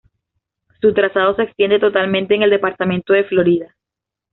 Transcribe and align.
Su 0.79 0.95
trazado 0.95 1.35
se 1.35 1.43
extiende 1.43 1.77
totalmente 1.77 2.33
en 2.33 2.41
el 2.41 2.49
departamento 2.49 3.13
de 3.13 3.23
Florida. 3.23 3.75